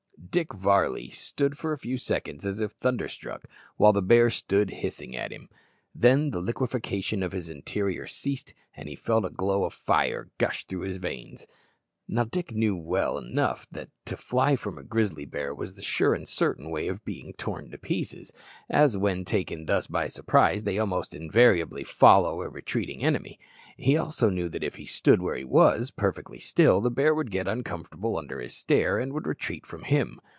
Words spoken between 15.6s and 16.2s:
the sure